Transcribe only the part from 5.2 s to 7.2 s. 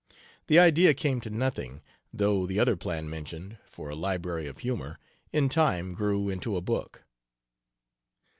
in time grew into a book.